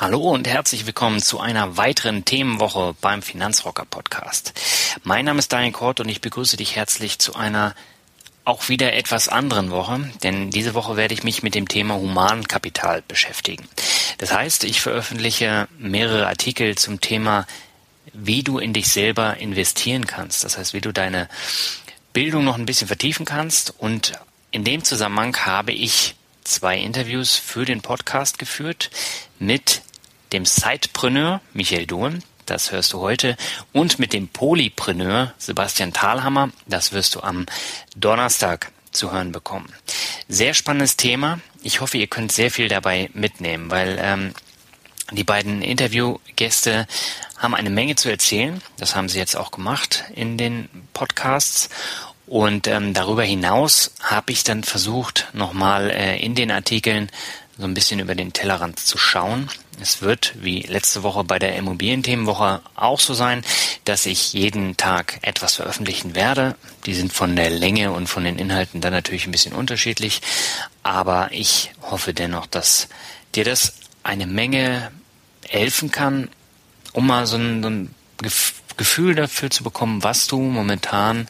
[0.00, 4.54] Hallo und herzlich willkommen zu einer weiteren Themenwoche beim Finanzrocker Podcast.
[5.02, 7.74] Mein Name ist Daniel Kort und ich begrüße dich herzlich zu einer
[8.46, 13.02] auch wieder etwas anderen Woche, denn diese Woche werde ich mich mit dem Thema Humankapital
[13.06, 13.68] beschäftigen.
[14.16, 17.46] Das heißt, ich veröffentliche mehrere Artikel zum Thema,
[18.14, 20.44] wie du in dich selber investieren kannst.
[20.44, 21.28] Das heißt, wie du deine
[22.14, 23.74] Bildung noch ein bisschen vertiefen kannst.
[23.78, 24.14] Und
[24.50, 28.90] in dem Zusammenhang habe ich zwei Interviews für den Podcast geführt
[29.38, 29.82] mit
[30.32, 33.36] dem Sidepreneur Michael Dohn, das hörst du heute,
[33.72, 37.46] und mit dem Polypreneur Sebastian Thalhammer, das wirst du am
[37.96, 39.72] Donnerstag zu hören bekommen.
[40.28, 41.40] Sehr spannendes Thema.
[41.62, 44.34] Ich hoffe, ihr könnt sehr viel dabei mitnehmen, weil ähm,
[45.12, 46.86] die beiden Interviewgäste
[47.36, 48.60] haben eine Menge zu erzählen.
[48.78, 51.68] Das haben sie jetzt auch gemacht in den Podcasts.
[52.26, 57.10] Und ähm, darüber hinaus habe ich dann versucht, nochmal äh, in den Artikeln
[57.60, 59.48] so ein bisschen über den Tellerrand zu schauen.
[59.80, 63.44] Es wird, wie letzte Woche bei der Immobilienthemenwoche auch so sein,
[63.84, 66.56] dass ich jeden Tag etwas veröffentlichen werde.
[66.86, 70.22] Die sind von der Länge und von den Inhalten dann natürlich ein bisschen unterschiedlich.
[70.82, 72.88] Aber ich hoffe dennoch, dass
[73.34, 74.90] dir das eine Menge
[75.46, 76.28] helfen kann,
[76.92, 77.94] um mal so ein, so ein
[78.76, 81.28] Gefühl dafür zu bekommen, was du momentan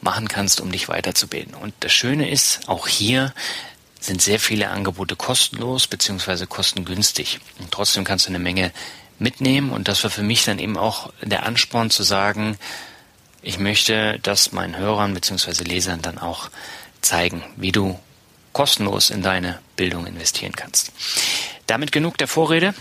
[0.00, 1.54] machen kannst, um dich weiterzubilden.
[1.54, 3.34] Und das Schöne ist, auch hier
[4.04, 7.40] sind sehr viele Angebote kostenlos beziehungsweise kostengünstig.
[7.58, 8.72] Und trotzdem kannst du eine Menge
[9.18, 9.70] mitnehmen.
[9.70, 12.58] Und das war für mich dann eben auch der Ansporn zu sagen,
[13.40, 16.50] ich möchte das meinen Hörern beziehungsweise Lesern dann auch
[17.00, 17.98] zeigen, wie du
[18.52, 20.92] kostenlos in deine Bildung investieren kannst.
[21.66, 22.74] Damit genug der Vorrede.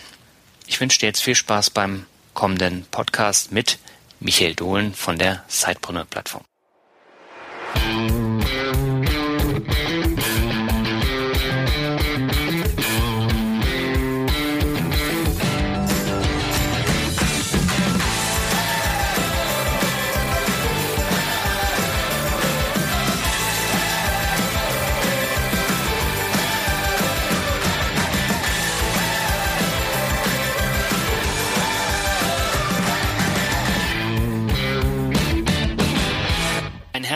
[0.68, 3.80] Ich wünsche dir jetzt viel Spaß beim kommenden Podcast mit
[4.20, 6.44] Michael Dohlen von der Sidepreneur Plattform.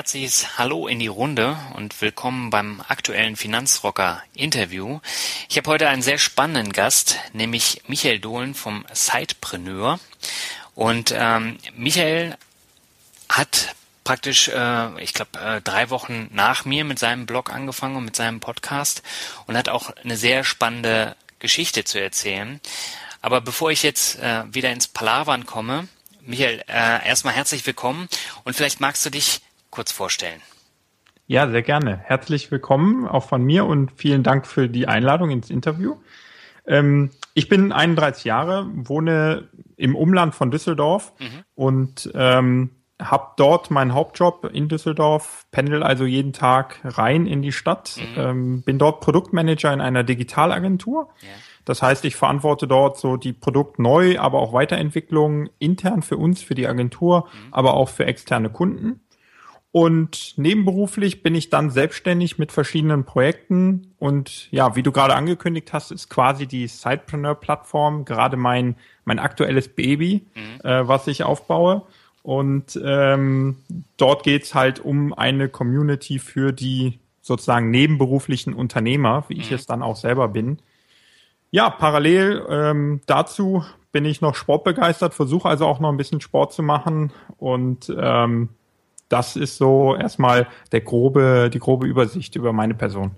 [0.07, 5.01] Herzliches Hallo in die Runde und willkommen beim aktuellen Finanzrocker Interview.
[5.49, 9.99] Ich habe heute einen sehr spannenden Gast, nämlich Michael Dohlen vom Sidepreneur.
[10.75, 12.37] Und ähm, Michael
[13.27, 13.75] hat
[14.05, 18.15] praktisch, äh, ich glaube, äh, drei Wochen nach mir mit seinem Blog angefangen und mit
[18.15, 19.03] seinem Podcast
[19.45, 22.61] und hat auch eine sehr spannende Geschichte zu erzählen.
[23.21, 25.89] Aber bevor ich jetzt äh, wieder ins Palavern komme,
[26.21, 28.07] Michael, äh, erstmal herzlich willkommen
[28.45, 30.41] und vielleicht magst du dich kurz vorstellen?
[31.25, 31.97] Ja, sehr gerne.
[31.97, 35.97] Herzlich willkommen auch von mir und vielen Dank für die Einladung ins Interview.
[36.65, 41.43] Ähm, ich bin 31 Jahre, wohne im Umland von Düsseldorf mhm.
[41.55, 47.51] und ähm, habe dort meinen Hauptjob in Düsseldorf, pendel also jeden Tag rein in die
[47.51, 48.21] Stadt, mhm.
[48.21, 51.09] ähm, bin dort Produktmanager in einer Digitalagentur.
[51.21, 51.27] Ja.
[51.63, 56.55] Das heißt, ich verantworte dort so die Produktneu, aber auch Weiterentwicklung intern für uns, für
[56.55, 57.53] die Agentur, mhm.
[57.53, 59.01] aber auch für externe Kunden.
[59.77, 63.93] Und nebenberuflich bin ich dann selbstständig mit verschiedenen Projekten.
[63.99, 69.67] Und ja, wie du gerade angekündigt hast, ist quasi die Sidepreneur-Plattform gerade mein, mein aktuelles
[69.67, 70.67] Baby, mhm.
[70.67, 71.83] äh, was ich aufbaue.
[72.23, 73.57] Und ähm,
[73.97, 79.57] dort geht's halt um eine Community für die sozusagen nebenberuflichen Unternehmer, wie ich mhm.
[79.57, 80.57] es dann auch selber bin.
[81.51, 86.51] Ja, parallel ähm, dazu bin ich noch sportbegeistert, versuche also auch noch ein bisschen Sport
[86.53, 88.49] zu machen und ähm,
[89.09, 93.11] das ist so erstmal der grobe, die grobe Übersicht über meine Person.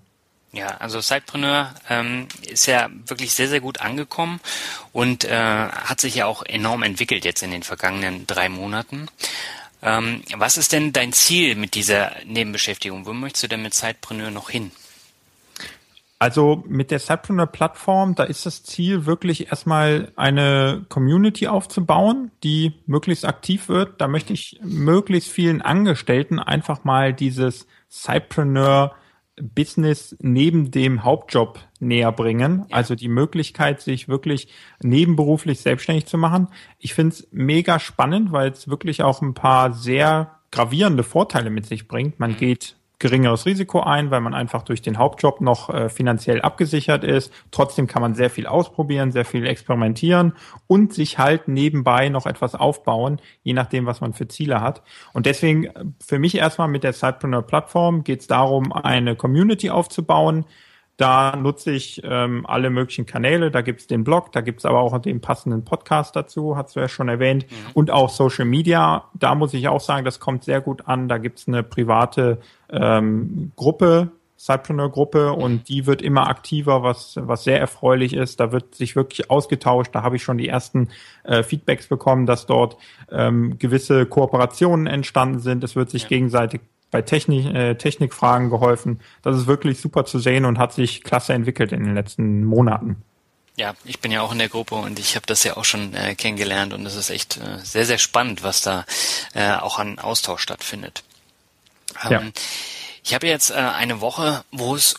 [0.52, 4.40] Ja, also Sidepreneur ähm, ist ja wirklich sehr, sehr gut angekommen
[4.94, 9.08] und äh, hat sich ja auch enorm entwickelt jetzt in den vergangenen drei Monaten.
[9.84, 13.06] Ähm, was ist denn dein Ziel mit dieser Nebenbeschäftigung?
[13.06, 14.72] Wo möchtest du denn mit Sidepreneur noch hin?
[16.22, 23.26] Also mit der Cypreneur-Plattform, da ist das Ziel wirklich erstmal eine Community aufzubauen, die möglichst
[23.26, 24.02] aktiv wird.
[24.02, 28.94] Da möchte ich möglichst vielen Angestellten einfach mal dieses Cypreneur
[29.42, 32.66] Business neben dem Hauptjob näher bringen.
[32.68, 32.76] Ja.
[32.76, 34.50] Also die Möglichkeit, sich wirklich
[34.82, 36.50] nebenberuflich selbstständig zu machen.
[36.80, 41.66] Ich finde es mega spannend, weil es wirklich auch ein paar sehr gravierende Vorteile mit
[41.66, 42.20] sich bringt.
[42.20, 47.04] Man geht geringeres Risiko ein, weil man einfach durch den Hauptjob noch äh, finanziell abgesichert
[47.04, 47.34] ist.
[47.50, 50.34] Trotzdem kann man sehr viel ausprobieren, sehr viel experimentieren
[50.68, 54.84] und sich halt nebenbei noch etwas aufbauen, je nachdem, was man für Ziele hat.
[55.14, 60.46] Und deswegen äh, für mich erstmal mit der Sidepreneur-Plattform geht es darum, eine Community aufzubauen,
[61.00, 63.52] da nutze ich ähm, alle möglichen Kanäle.
[63.52, 66.90] Da gibt's den Blog, da gibt's aber auch den passenden Podcast dazu, hast du ja
[66.90, 67.46] schon erwähnt.
[67.50, 67.72] Mhm.
[67.74, 69.06] Und auch Social Media.
[69.14, 71.08] Da muss ich auch sagen, das kommt sehr gut an.
[71.08, 77.60] Da gibt's eine private ähm, Gruppe, Cypreneur-Gruppe und die wird immer aktiver, was, was sehr
[77.62, 78.42] erfreulich ist.
[78.42, 79.96] Da wird sich wirklich ausgetauscht.
[79.96, 80.90] Da habe ich schon die ersten
[81.24, 82.76] äh, Feedbacks bekommen, dass dort
[83.10, 85.64] ähm, gewisse Kooperationen entstanden sind.
[85.64, 86.10] Es wird sich ja.
[86.10, 86.60] gegenseitig
[86.92, 89.00] bei Technik, äh, Technikfragen geholfen.
[89.22, 93.04] Das ist wirklich super zu sehen und hat sich klasse entwickelt in den letzten Monaten.
[93.56, 95.94] Ja, ich bin ja auch in der Gruppe und ich habe das ja auch schon
[95.94, 98.86] äh, kennengelernt und es ist echt äh, sehr, sehr spannend, was da
[99.34, 101.04] äh, auch an Austausch stattfindet.
[102.06, 102.22] Ähm, ja.
[103.04, 104.96] Ich habe jetzt äh, eine Woche, wo es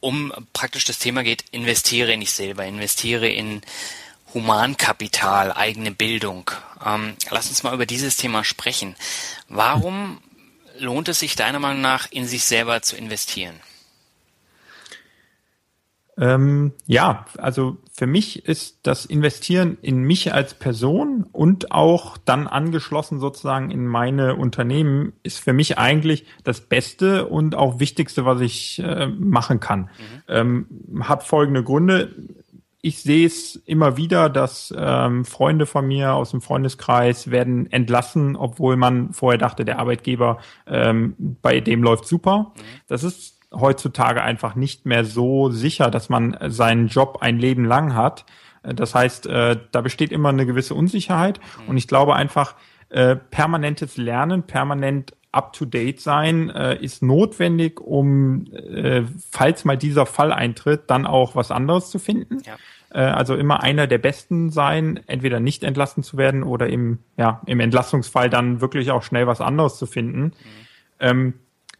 [0.00, 3.62] um praktisch das Thema geht, investiere in dich selber, investiere in
[4.34, 6.50] Humankapital, eigene Bildung.
[6.84, 8.94] Ähm, lass uns mal über dieses Thema sprechen.
[9.48, 10.20] Warum
[10.78, 13.54] lohnt es sich deiner Meinung nach, in sich selber zu investieren?
[16.18, 22.46] Ähm, ja, also für mich ist das Investieren in mich als Person und auch dann
[22.46, 28.40] angeschlossen sozusagen in meine Unternehmen ist für mich eigentlich das Beste und auch Wichtigste, was
[28.40, 29.80] ich äh, machen kann.
[29.80, 29.88] Mhm.
[30.28, 30.66] Ähm,
[31.02, 32.14] hat folgende Gründe
[32.86, 38.36] ich sehe es immer wieder, dass ähm, Freunde von mir aus dem Freundeskreis werden entlassen,
[38.36, 40.38] obwohl man vorher dachte, der Arbeitgeber
[40.68, 42.52] ähm, bei dem läuft super.
[42.54, 42.60] Mhm.
[42.86, 47.96] Das ist heutzutage einfach nicht mehr so sicher, dass man seinen Job ein Leben lang
[47.96, 48.24] hat.
[48.62, 51.70] Das heißt, äh, da besteht immer eine gewisse Unsicherheit mhm.
[51.70, 52.54] und ich glaube einfach,
[52.88, 60.32] äh, permanentes Lernen, permanent up-to-date sein, äh, ist notwendig, um, äh, falls mal dieser Fall
[60.32, 62.38] eintritt, dann auch was anderes zu finden.
[62.44, 62.56] Ja.
[62.90, 67.42] Äh, also immer einer der Besten sein, entweder nicht entlassen zu werden oder im, ja,
[67.46, 70.22] im Entlassungsfall dann wirklich auch schnell was anderes zu finden.
[70.22, 70.32] Mhm.
[71.00, 71.34] Ähm,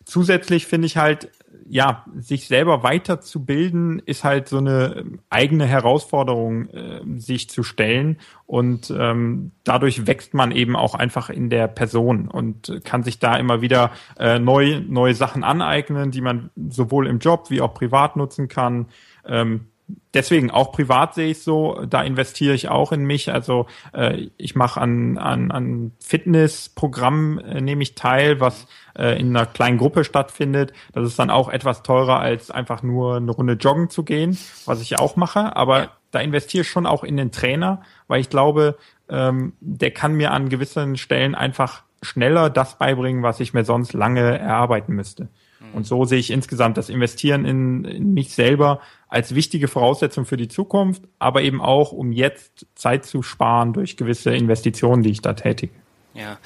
[0.05, 1.31] zusätzlich finde ich halt,
[1.69, 8.19] ja, sich selber weiterzubilden, ist halt so eine eigene Herausforderung, äh, sich zu stellen.
[8.47, 13.37] Und ähm, dadurch wächst man eben auch einfach in der Person und kann sich da
[13.37, 18.15] immer wieder äh, neu, neue Sachen aneignen, die man sowohl im Job wie auch privat
[18.17, 18.87] nutzen kann.
[19.25, 19.67] Ähm,
[20.15, 23.33] deswegen auch privat sehe ich so, da investiere ich auch in mich.
[23.33, 28.67] Also äh, ich mache an, an, an Fitnessprogrammen äh, nehme ich teil, was
[28.97, 30.73] äh, in einer kleinen Gruppe stattfindet.
[30.93, 34.81] Das ist dann auch etwas teurer, als einfach nur eine Runde joggen zu gehen, was
[34.81, 35.55] ich auch mache.
[35.55, 38.77] Aber da investiere ich schon auch in den Trainer, weil ich glaube,
[39.09, 43.93] ähm, der kann mir an gewissen Stellen einfach schneller das beibringen, was ich mir sonst
[43.93, 45.29] lange erarbeiten müsste.
[45.73, 50.37] Und so sehe ich insgesamt das Investieren in, in mich selber als wichtige Voraussetzung für
[50.37, 55.23] die Zukunft, aber eben auch, um jetzt Zeit zu sparen durch gewisse Investitionen, die ich
[55.23, 55.73] da tätige.
[56.17, 56.39] Ja.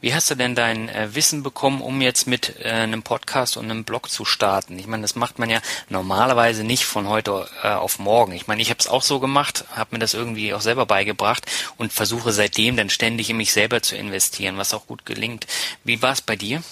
[0.00, 3.64] Wie hast du denn dein äh, Wissen bekommen, um jetzt mit äh, einem Podcast und
[3.64, 4.78] einem Blog zu starten?
[4.78, 5.58] Ich meine, das macht man ja
[5.88, 8.32] normalerweise nicht von heute äh, auf morgen.
[8.32, 11.44] Ich meine, ich habe es auch so gemacht, habe mir das irgendwie auch selber beigebracht
[11.76, 15.48] und versuche seitdem dann ständig in mich selber zu investieren, was auch gut gelingt.
[15.82, 16.62] Wie war es bei dir?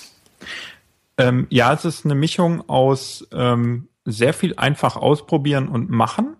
[1.16, 6.36] Ähm, ja, es ist eine Mischung aus ähm, sehr viel einfach ausprobieren und machen,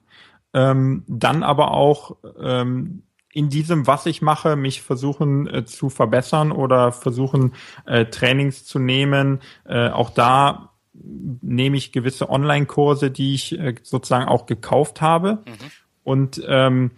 [0.53, 3.03] ähm, dann aber auch ähm,
[3.33, 7.55] in diesem, was ich mache, mich versuchen äh, zu verbessern oder versuchen
[7.85, 9.41] äh, Trainings zu nehmen.
[9.65, 15.43] Äh, auch da nehme ich gewisse Online-Kurse, die ich äh, sozusagen auch gekauft habe.
[15.47, 15.71] Mhm.
[16.05, 16.93] Und ähm,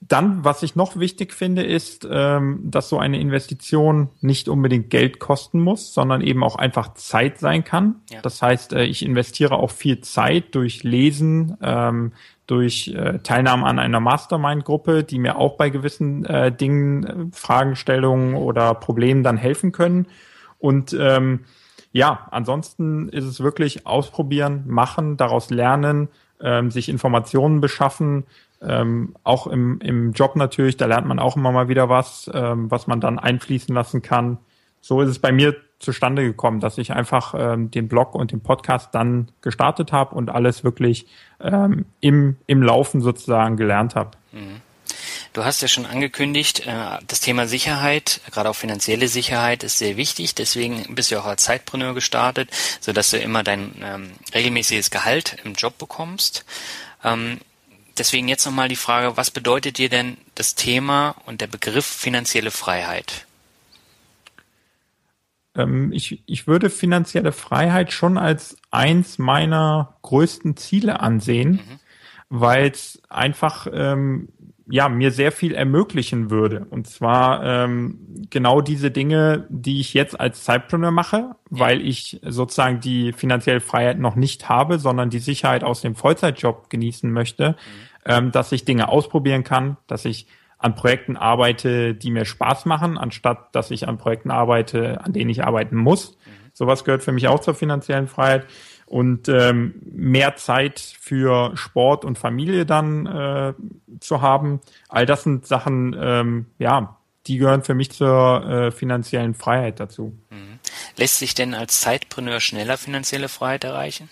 [0.00, 5.18] dann, was ich noch wichtig finde, ist, ähm, dass so eine Investition nicht unbedingt Geld
[5.18, 7.96] kosten muss, sondern eben auch einfach Zeit sein kann.
[8.10, 8.20] Ja.
[8.22, 12.12] Das heißt, äh, ich investiere auch viel Zeit durch Lesen, ähm,
[12.46, 18.34] durch äh, Teilnahme an einer Mastermind-Gruppe, die mir auch bei gewissen äh, Dingen, äh, Fragestellungen
[18.36, 20.06] oder Problemen dann helfen können.
[20.58, 21.40] Und ähm,
[21.90, 26.08] ja, ansonsten ist es wirklich ausprobieren, machen, daraus lernen,
[26.40, 28.24] ähm, sich Informationen beschaffen,
[28.62, 32.70] ähm, auch im, im Job natürlich, da lernt man auch immer mal wieder was, ähm,
[32.70, 34.38] was man dann einfließen lassen kann.
[34.80, 38.40] So ist es bei mir zustande gekommen, dass ich einfach ähm, den Blog und den
[38.40, 41.06] Podcast dann gestartet habe und alles wirklich
[41.40, 44.10] ähm, im, im Laufen sozusagen gelernt habe.
[44.32, 44.60] Mhm.
[45.32, 49.96] Du hast ja schon angekündigt, äh, das Thema Sicherheit, gerade auch finanzielle Sicherheit, ist sehr
[49.96, 50.34] wichtig.
[50.34, 52.50] Deswegen bist du auch als Zeitpreneur gestartet,
[52.80, 56.44] so dass du immer dein ähm, regelmäßiges Gehalt im Job bekommst.
[57.04, 57.38] Ähm,
[57.98, 62.50] deswegen jetzt nochmal die Frage, was bedeutet dir denn das Thema und der Begriff finanzielle
[62.50, 63.26] Freiheit?
[65.54, 71.80] Ähm, ich, ich würde finanzielle Freiheit schon als eins meiner größten Ziele ansehen, mhm.
[72.28, 74.28] weil es einfach ähm,
[74.70, 76.66] ja mir sehr viel ermöglichen würde.
[76.70, 77.98] Und zwar ähm,
[78.30, 83.98] genau diese Dinge, die ich jetzt als Zeitpreneur mache, weil ich sozusagen die finanzielle Freiheit
[83.98, 87.87] noch nicht habe, sondern die Sicherheit aus dem Vollzeitjob genießen möchte, mhm.
[88.08, 90.26] Ähm, dass ich Dinge ausprobieren kann, dass ich
[90.58, 95.30] an Projekten arbeite, die mir Spaß machen, anstatt dass ich an Projekten arbeite, an denen
[95.30, 96.12] ich arbeiten muss.
[96.12, 96.50] Mhm.
[96.52, 98.46] Sowas gehört für mich auch zur finanziellen Freiheit.
[98.86, 103.52] Und ähm, mehr Zeit für Sport und Familie dann äh,
[104.00, 104.60] zu haben.
[104.88, 106.96] All das sind Sachen, ähm, ja,
[107.26, 110.18] die gehören für mich zur äh, finanziellen Freiheit dazu.
[110.30, 110.58] Mhm.
[110.96, 114.08] Lässt sich denn als Zeitpreneur schneller finanzielle Freiheit erreichen?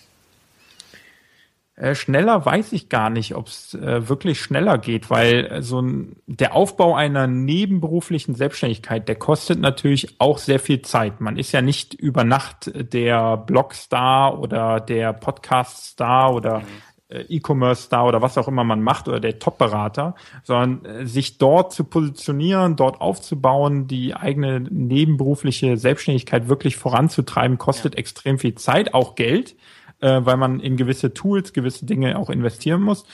[1.77, 5.79] Äh, schneller weiß ich gar nicht, ob es äh, wirklich schneller geht, weil äh, so
[5.79, 11.21] ein, der Aufbau einer nebenberuflichen Selbstständigkeit, der kostet natürlich auch sehr viel Zeit.
[11.21, 16.65] Man ist ja nicht über Nacht der Blogstar oder der Podcast-Star oder mhm.
[17.09, 21.73] Äh, E-Commerce-Star oder was auch immer man macht oder der Top-Berater, sondern äh, sich dort
[21.73, 27.99] zu positionieren, dort aufzubauen, die eigene nebenberufliche Selbstständigkeit wirklich voranzutreiben, kostet ja.
[27.99, 29.55] extrem viel Zeit, auch Geld
[30.01, 33.05] äh, weil man in gewisse Tools, gewisse Dinge auch investieren muss.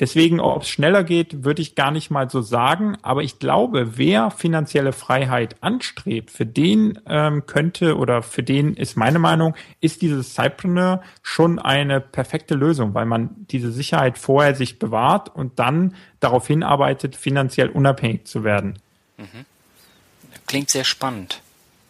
[0.00, 2.96] Deswegen, ob es schneller geht, würde ich gar nicht mal so sagen.
[3.02, 8.96] Aber ich glaube, wer finanzielle Freiheit anstrebt, für den ähm, könnte oder für den ist
[8.96, 14.78] meine Meinung, ist dieses Cypreneur schon eine perfekte Lösung, weil man diese Sicherheit vorher sich
[14.78, 18.80] bewahrt und dann darauf hinarbeitet, finanziell unabhängig zu werden.
[19.16, 19.44] Mhm.
[20.46, 21.40] Klingt sehr spannend.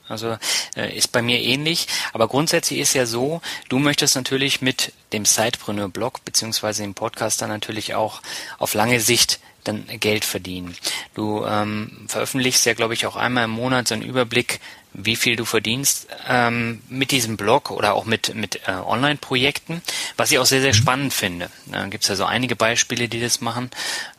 [0.08, 0.36] Also
[0.76, 1.88] äh, ist bei mir ähnlich.
[2.12, 7.48] Aber grundsätzlich ist ja so, du möchtest natürlich mit dem Sidepreneur-Blog beziehungsweise dem Podcast dann
[7.48, 8.20] natürlich auch
[8.58, 10.76] auf lange Sicht dann Geld verdienen.
[11.14, 14.60] Du ähm, veröffentlichst ja, glaube ich, auch einmal im Monat so einen Überblick,
[14.92, 19.82] wie viel du verdienst ähm, mit diesem Blog oder auch mit, mit äh, Online-Projekten,
[20.16, 20.78] was ich auch sehr, sehr mhm.
[20.78, 21.50] spannend finde.
[21.66, 23.70] Da gibt es ja so einige Beispiele, die das machen.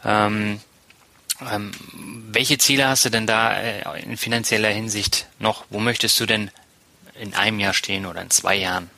[0.03, 0.59] Ähm,
[1.41, 1.71] ähm,
[2.31, 5.65] welche Ziele hast du denn da äh, in finanzieller Hinsicht noch?
[5.69, 6.51] Wo möchtest du denn
[7.19, 8.89] in einem Jahr stehen oder in zwei Jahren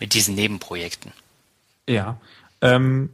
[0.00, 1.12] mit diesen Nebenprojekten?
[1.88, 2.18] Ja,
[2.60, 3.10] ähm,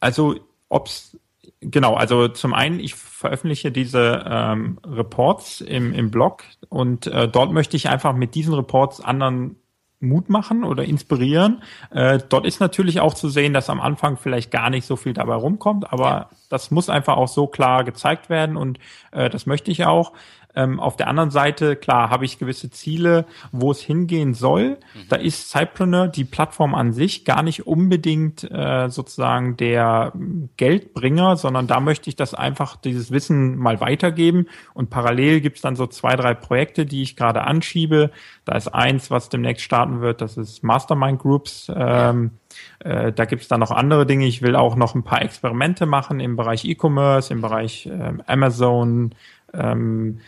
[0.00, 1.16] also ob's
[1.60, 7.52] genau, also zum einen, ich veröffentliche diese ähm, Reports im, im Blog und äh, dort
[7.52, 9.56] möchte ich einfach mit diesen Reports anderen
[10.04, 11.62] Mut machen oder inspirieren.
[11.90, 15.12] Äh, dort ist natürlich auch zu sehen, dass am Anfang vielleicht gar nicht so viel
[15.12, 16.28] dabei rumkommt, aber ja.
[16.48, 18.78] das muss einfach auch so klar gezeigt werden und
[19.12, 20.12] äh, das möchte ich auch.
[20.56, 24.78] Ähm, auf der anderen Seite, klar, habe ich gewisse Ziele, wo es hingehen soll.
[24.94, 25.08] Mhm.
[25.08, 30.12] Da ist Cypreneur, die Plattform an sich, gar nicht unbedingt äh, sozusagen der
[30.56, 34.46] Geldbringer, sondern da möchte ich das einfach, dieses Wissen mal weitergeben.
[34.74, 38.10] Und parallel gibt es dann so zwei, drei Projekte, die ich gerade anschiebe.
[38.44, 41.70] Da ist eins, was demnächst starten wird, das ist Mastermind Groups.
[41.74, 42.32] Ähm,
[42.78, 44.26] äh, da gibt es dann noch andere Dinge.
[44.26, 49.14] Ich will auch noch ein paar Experimente machen im Bereich E-Commerce, im Bereich ähm, Amazon.
[49.52, 50.20] Ähm,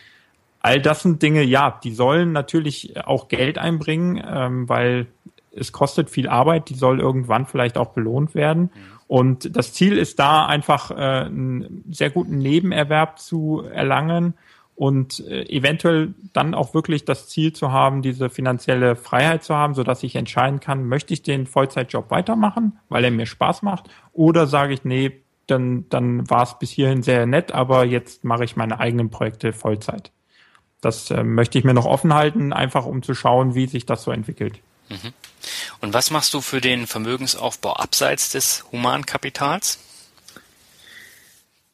[0.67, 5.07] all das sind Dinge, ja, die sollen natürlich auch Geld einbringen, ähm, weil
[5.51, 8.63] es kostet viel Arbeit, die soll irgendwann vielleicht auch belohnt werden.
[8.63, 8.69] Mhm.
[9.07, 14.33] Und das Ziel ist da einfach äh, einen sehr guten Nebenerwerb zu erlangen
[14.75, 19.73] und äh, eventuell dann auch wirklich das Ziel zu haben, diese finanzielle Freiheit zu haben,
[19.73, 23.89] so dass ich entscheiden kann, möchte ich den Vollzeitjob weitermachen, weil er mir Spaß macht,
[24.11, 28.43] oder sage ich, nee, dann, dann war es bis hierhin sehr nett, aber jetzt mache
[28.43, 30.11] ich meine eigenen Projekte Vollzeit.
[30.81, 34.03] Das äh, möchte ich mir noch offen halten, einfach um zu schauen, wie sich das
[34.03, 34.59] so entwickelt.
[34.89, 35.13] Mhm.
[35.81, 39.79] Und was machst du für den Vermögensaufbau abseits des Humankapitals?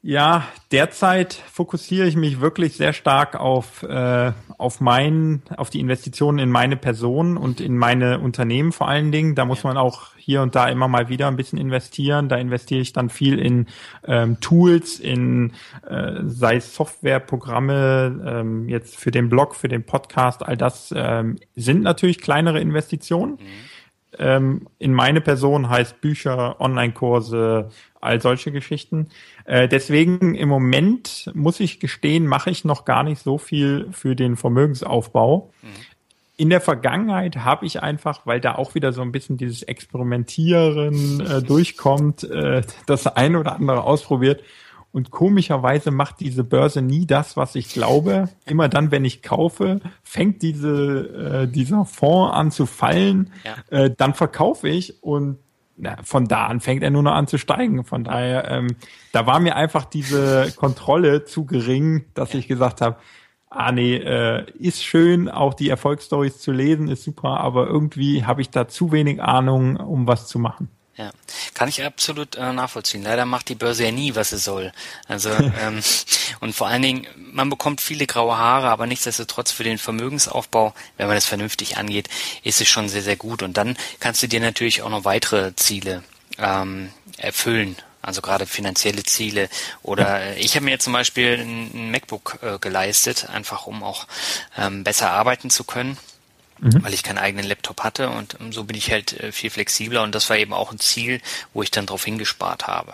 [0.05, 6.39] Ja, derzeit fokussiere ich mich wirklich sehr stark auf äh, auf mein, auf die Investitionen
[6.39, 9.35] in meine Person und in meine Unternehmen vor allen Dingen.
[9.35, 12.29] Da muss man auch hier und da immer mal wieder ein bisschen investieren.
[12.29, 13.67] Da investiere ich dann viel in
[14.05, 15.51] ähm, Tools, in
[15.87, 20.43] äh, sei es Softwareprogramme, ähm, jetzt für den Blog, für den Podcast.
[20.43, 23.33] All das ähm, sind natürlich kleinere Investitionen.
[23.33, 23.73] Mhm
[24.19, 29.07] ähm, in meine Person heißt Bücher, Online-Kurse, all solche Geschichten.
[29.45, 34.15] Äh, deswegen im Moment muss ich gestehen, mache ich noch gar nicht so viel für
[34.15, 35.51] den Vermögensaufbau.
[35.61, 35.67] Mhm.
[36.35, 41.19] In der Vergangenheit habe ich einfach, weil da auch wieder so ein bisschen dieses Experimentieren
[41.19, 44.41] äh, durchkommt, äh, das eine oder andere ausprobiert
[44.93, 48.29] Und komischerweise macht diese Börse nie das, was ich glaube.
[48.45, 53.31] Immer dann, wenn ich kaufe, fängt diese, äh, dieser Fonds an zu fallen.
[53.43, 53.85] Ja.
[53.85, 55.39] Äh, dann verkaufe ich und
[55.77, 57.83] na, von da an fängt er nur noch an zu steigen.
[57.83, 58.75] Von daher, ähm,
[59.11, 62.97] da war mir einfach diese Kontrolle zu gering, dass ich gesagt habe,
[63.55, 68.41] ah nee, äh, ist schön, auch die Erfolgsstories zu lesen, ist super, aber irgendwie habe
[68.41, 70.69] ich da zu wenig Ahnung, um was zu machen.
[70.95, 71.09] Ja,
[71.55, 73.01] kann ich absolut äh, nachvollziehen.
[73.01, 74.71] Leider macht die Börse ja nie, was sie soll.
[75.07, 75.29] Also
[75.61, 75.81] ähm,
[76.39, 81.07] und vor allen Dingen, man bekommt viele graue Haare, aber nichtsdestotrotz für den Vermögensaufbau, wenn
[81.07, 82.09] man das vernünftig angeht,
[82.43, 83.41] ist es schon sehr, sehr gut.
[83.41, 86.03] Und dann kannst du dir natürlich auch noch weitere Ziele
[86.37, 87.75] ähm, erfüllen.
[88.03, 89.49] Also gerade finanzielle Ziele.
[89.81, 94.05] Oder äh, ich habe mir zum Beispiel ein, MacBook äh, geleistet, einfach um auch
[94.57, 95.97] ähm, besser arbeiten zu können
[96.63, 96.83] mhm.
[96.83, 100.03] weil ich keinen eigenen Laptop hatte und ähm, so bin ich halt äh, viel flexibler
[100.03, 101.21] und das war eben auch ein Ziel,
[101.53, 102.93] wo ich dann drauf hingespart habe.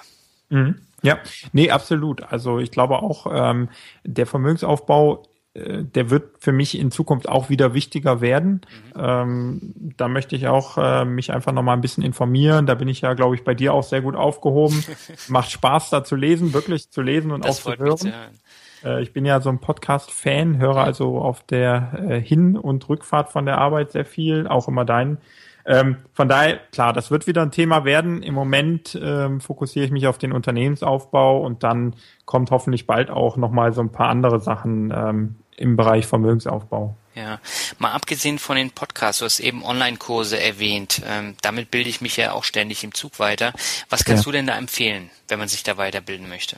[0.50, 0.82] Mhm.
[1.02, 1.18] Ja,
[1.54, 2.24] nee, absolut.
[2.24, 3.70] Also ich glaube auch, ähm,
[4.04, 8.62] der Vermögensaufbau der wird für mich in Zukunft auch wieder wichtiger werden.
[8.96, 9.02] Mhm.
[9.02, 12.68] Ähm, da möchte ich auch äh, mich einfach noch mal ein bisschen informieren.
[12.68, 14.84] Da bin ich ja, glaube ich, bei dir auch sehr gut aufgehoben.
[15.28, 18.14] Macht Spaß, da zu lesen, wirklich zu lesen und das auch zu hören.
[18.84, 23.32] Äh, ich bin ja so ein Podcast-Fan, höre also auf der äh, Hin- und Rückfahrt
[23.32, 25.18] von der Arbeit sehr viel, auch immer deinen.
[25.70, 28.24] Ähm, von daher, klar, das wird wieder ein Thema werden.
[28.24, 31.96] Im Moment ähm, fokussiere ich mich auf den Unternehmensaufbau und dann
[32.26, 36.96] kommt hoffentlich bald auch nochmal so ein paar andere Sachen ähm, im Bereich Vermögensaufbau.
[37.14, 37.40] Ja,
[37.78, 41.04] mal abgesehen von den Podcasts, du hast eben Online-Kurse erwähnt.
[41.06, 43.54] Ähm, damit bilde ich mich ja auch ständig im Zug weiter.
[43.90, 44.32] Was kannst ja.
[44.32, 46.58] du denn da empfehlen, wenn man sich da weiterbilden möchte?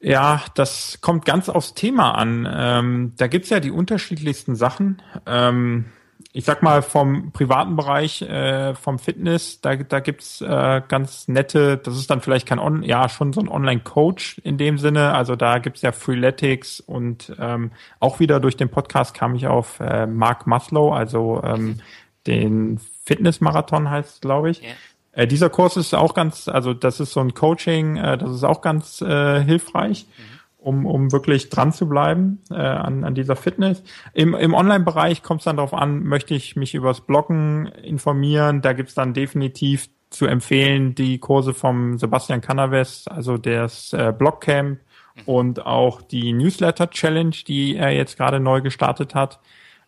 [0.00, 2.46] Ja, das kommt ganz aufs Thema an.
[2.52, 5.00] Ähm, da gibt's ja die unterschiedlichsten Sachen.
[5.24, 5.86] Ähm,
[6.32, 11.78] ich sag mal, vom privaten Bereich, äh, vom Fitness, da, da gibt's äh, ganz nette,
[11.78, 15.14] das ist dann vielleicht kein On, ja, schon so ein Online-Coach in dem Sinne.
[15.14, 17.70] Also da gibt's ja Freeletics und ähm,
[18.00, 21.80] auch wieder durch den Podcast kam ich auf äh, Mark Maslow, also ähm,
[22.26, 24.62] den Fitnessmarathon heißt glaube ich.
[24.62, 24.72] Yeah.
[25.16, 28.44] Äh, dieser Kurs ist auch ganz, also das ist so ein Coaching, äh, das ist
[28.44, 30.35] auch ganz äh, hilfreich, mhm.
[30.66, 33.84] Um, um wirklich dran zu bleiben äh, an, an dieser Fitness.
[34.12, 38.62] Im, im Online-Bereich kommt es dann darauf an, möchte ich mich übers Bloggen informieren.
[38.62, 44.80] Da gibt's dann definitiv zu empfehlen die Kurse vom Sebastian Canaves, also das äh, Blogcamp
[44.80, 45.22] mhm.
[45.26, 49.38] und auch die Newsletter Challenge, die er jetzt gerade neu gestartet hat.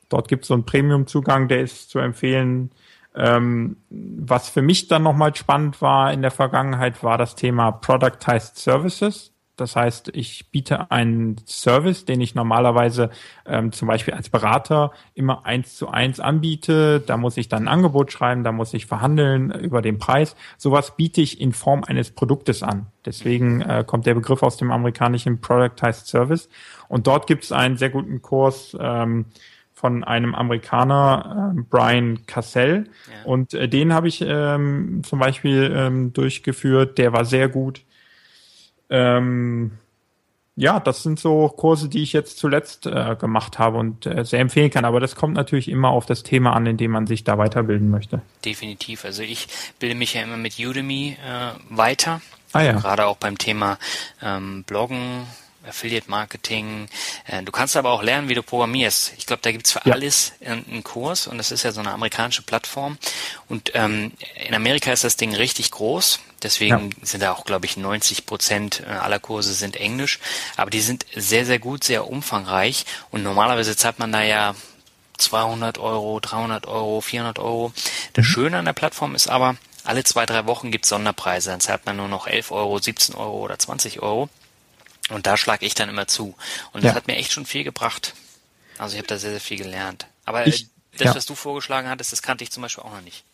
[0.08, 2.70] Dort gibt es so einen Premium-Zugang, der ist zu empfehlen.
[3.16, 8.56] Ähm, was für mich dann nochmal spannend war in der Vergangenheit, war das Thema Productized
[8.58, 9.32] Services.
[9.60, 13.10] Das heißt, ich biete einen Service, den ich normalerweise
[13.44, 17.00] ähm, zum Beispiel als Berater immer eins zu eins anbiete.
[17.00, 20.36] Da muss ich dann ein Angebot schreiben, da muss ich verhandeln über den Preis.
[20.56, 22.86] Sowas biete ich in Form eines Produktes an.
[23.04, 26.48] Deswegen äh, kommt der Begriff aus dem amerikanischen Productized Service.
[26.88, 28.76] Und dort gibt es einen sehr guten Kurs.
[28.80, 29.26] Ähm,
[29.78, 32.88] von einem Amerikaner, äh, Brian Cassell.
[33.06, 33.30] Ja.
[33.30, 36.98] Und äh, den habe ich ähm, zum Beispiel ähm, durchgeführt.
[36.98, 37.84] Der war sehr gut.
[38.90, 39.72] Ähm,
[40.60, 44.40] ja, das sind so Kurse, die ich jetzt zuletzt äh, gemacht habe und äh, sehr
[44.40, 44.84] empfehlen kann.
[44.84, 47.90] Aber das kommt natürlich immer auf das Thema an, in dem man sich da weiterbilden
[47.90, 48.22] möchte.
[48.44, 49.04] Definitiv.
[49.04, 49.46] Also ich
[49.78, 52.20] bilde mich ja immer mit Udemy äh, weiter.
[52.52, 52.72] Ah, ja.
[52.72, 53.78] Gerade auch beim Thema
[54.20, 55.28] ähm, Bloggen,
[55.66, 56.88] Affiliate Marketing.
[57.26, 59.12] Äh, du kannst aber auch lernen, wie du programmierst.
[59.18, 59.92] Ich glaube, da gibt's für ja.
[59.92, 62.98] alles einen Kurs und das ist ja so eine amerikanische Plattform.
[63.48, 64.12] Und ähm,
[64.46, 66.20] in Amerika ist das Ding richtig groß.
[66.42, 66.96] Deswegen ja.
[67.02, 70.20] sind da auch, glaube ich, 90 Prozent äh, aller Kurse sind Englisch.
[70.56, 72.84] Aber die sind sehr, sehr gut, sehr umfangreich.
[73.10, 74.54] Und normalerweise zahlt man da ja
[75.18, 77.72] 200 Euro, 300 Euro, 400 Euro.
[78.12, 78.28] Das mhm.
[78.28, 81.50] Schöne an der Plattform ist aber, alle zwei, drei Wochen gibt's Sonderpreise.
[81.50, 84.28] Dann zahlt man nur noch 11 Euro, 17 Euro oder 20 Euro.
[85.08, 86.34] Und da schlage ich dann immer zu.
[86.72, 86.94] Und das ja.
[86.94, 88.14] hat mir echt schon viel gebracht.
[88.78, 90.06] Also ich habe da sehr, sehr viel gelernt.
[90.24, 91.14] Aber ich, das, ja.
[91.14, 93.24] was du vorgeschlagen hattest, das kannte ich zum Beispiel auch noch nicht.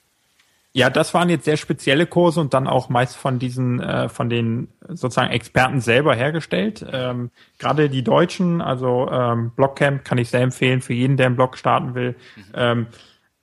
[0.76, 4.28] Ja, das waren jetzt sehr spezielle Kurse und dann auch meist von diesen, äh, von
[4.28, 6.84] den sozusagen Experten selber hergestellt.
[6.90, 11.36] Ähm, Gerade die Deutschen, also ähm, Blockcamp kann ich sehr empfehlen für jeden, der einen
[11.36, 12.16] Blog starten will.
[12.34, 12.44] Mhm.
[12.54, 12.86] Ähm,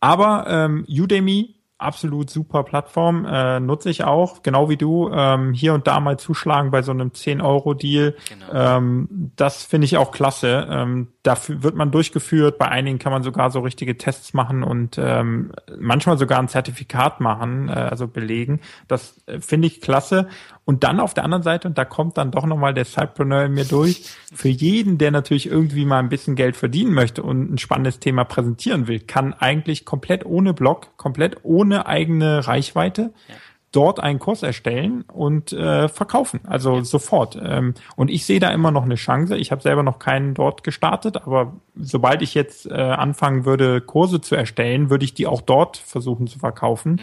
[0.01, 5.73] aber ähm, Udemy absolut super Plattform, äh, nutze ich auch, genau wie du, ähm, hier
[5.73, 8.15] und da mal zuschlagen bei so einem 10-Euro-Deal.
[8.29, 8.77] Genau.
[8.77, 10.67] Ähm, das finde ich auch klasse.
[10.69, 14.97] Ähm, dafür wird man durchgeführt, bei einigen kann man sogar so richtige Tests machen und
[14.97, 18.61] ähm, manchmal sogar ein Zertifikat machen, äh, also belegen.
[18.87, 20.27] Das äh, finde ich klasse.
[20.71, 23.55] Und dann auf der anderen Seite, und da kommt dann doch nochmal der Sidepreneur in
[23.55, 27.57] mir durch, für jeden, der natürlich irgendwie mal ein bisschen Geld verdienen möchte und ein
[27.57, 33.35] spannendes Thema präsentieren will, kann eigentlich komplett ohne Blog, komplett ohne eigene Reichweite, ja.
[33.73, 36.83] dort einen Kurs erstellen und äh, verkaufen, also ja.
[36.85, 37.37] sofort.
[37.43, 39.35] Ähm, und ich sehe da immer noch eine Chance.
[39.35, 44.21] Ich habe selber noch keinen dort gestartet, aber sobald ich jetzt äh, anfangen würde, Kurse
[44.21, 46.91] zu erstellen, würde ich die auch dort versuchen zu verkaufen.
[46.93, 46.99] Mhm.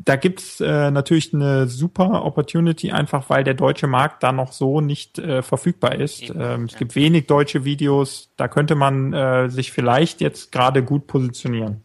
[0.00, 4.80] Da gibt's äh, natürlich eine super Opportunity, einfach weil der deutsche Markt da noch so
[4.80, 6.30] nicht äh, verfügbar ist.
[6.30, 11.08] Ähm, es gibt wenig deutsche Videos, da könnte man äh, sich vielleicht jetzt gerade gut
[11.08, 11.82] positionieren.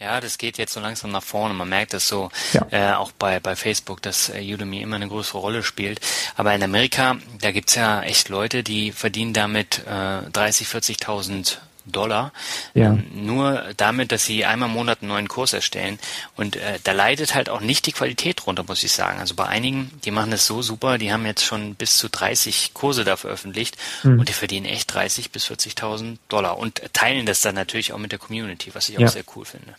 [0.00, 1.52] Ja, das geht jetzt so langsam nach vorne.
[1.52, 2.66] Man merkt es so ja.
[2.70, 6.00] äh, auch bei, bei Facebook, dass äh, Udemy immer eine größere Rolle spielt.
[6.36, 11.58] Aber in Amerika, da gibt's ja echt Leute, die verdienen damit äh, 30, 40.000
[11.90, 12.32] Dollar.
[12.74, 12.90] Ja.
[12.90, 15.98] Ähm, nur damit, dass sie einmal im Monat einen neuen Kurs erstellen.
[16.36, 19.20] Und äh, da leidet halt auch nicht die Qualität runter, muss ich sagen.
[19.20, 22.74] Also bei einigen, die machen das so super, die haben jetzt schon bis zu 30
[22.74, 24.20] Kurse da veröffentlicht mhm.
[24.20, 28.12] und die verdienen echt 30 bis 40.000 Dollar und teilen das dann natürlich auch mit
[28.12, 29.08] der Community, was ich auch ja.
[29.08, 29.74] sehr cool finde.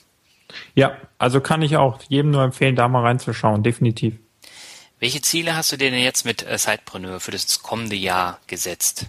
[0.75, 4.15] Ja, also kann ich auch jedem nur empfehlen, da mal reinzuschauen, definitiv.
[4.99, 9.07] Welche Ziele hast du dir denn jetzt mit äh, Sidepreneur für das kommende Jahr gesetzt?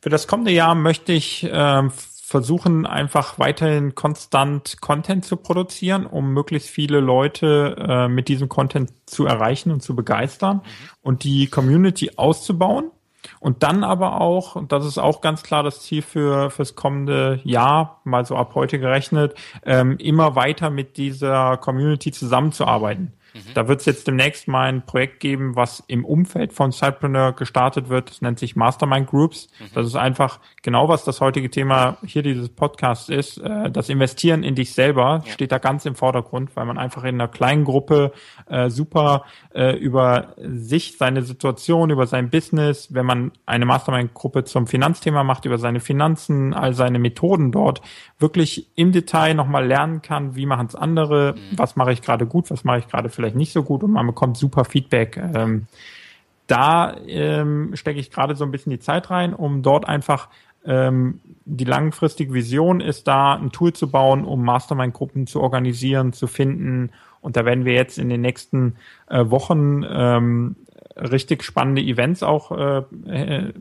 [0.00, 1.88] Für das kommende Jahr möchte ich äh,
[2.28, 8.92] versuchen, einfach weiterhin konstant Content zu produzieren, um möglichst viele Leute äh, mit diesem Content
[9.06, 10.62] zu erreichen und zu begeistern mhm.
[11.02, 12.90] und die Community auszubauen.
[13.40, 17.40] Und dann aber auch, und das ist auch ganz klar das Ziel für fürs kommende
[17.44, 19.34] Jahr, mal so ab heute gerechnet,
[19.64, 23.14] ähm, immer weiter mit dieser Community zusammenzuarbeiten.
[23.34, 23.54] Mhm.
[23.54, 27.88] Da wird es jetzt demnächst mal ein Projekt geben, was im Umfeld von Sidepreneur gestartet
[27.88, 28.10] wird.
[28.10, 29.48] Das nennt sich Mastermind Groups.
[29.58, 29.64] Mhm.
[29.74, 33.38] Das ist einfach genau, was das heutige Thema hier dieses Podcasts ist.
[33.38, 35.32] Äh, das Investieren in dich selber ja.
[35.32, 38.12] steht da ganz im Vordergrund, weil man einfach in einer kleinen Gruppe
[38.48, 44.66] äh, super äh, über sich, seine Situation, über sein Business, wenn man eine Mastermind-Gruppe zum
[44.66, 47.82] Finanzthema macht, über seine Finanzen, all seine Methoden dort,
[48.18, 51.58] wirklich im Detail nochmal lernen kann, wie machen es andere, mhm.
[51.58, 54.06] was mache ich gerade gut, was mache ich gerade vielleicht nicht so gut und man
[54.06, 55.16] bekommt super Feedback.
[55.16, 55.66] Ähm,
[56.46, 60.28] da ähm, stecke ich gerade so ein bisschen die Zeit rein, um dort einfach
[60.64, 66.28] ähm, die langfristige Vision ist da, ein Tool zu bauen, um Mastermind-Gruppen zu organisieren, zu
[66.28, 66.92] finden.
[67.20, 68.76] Und da werden wir jetzt in den nächsten
[69.08, 70.54] äh, Wochen ähm,
[70.96, 73.52] richtig spannende Events auch äh, äh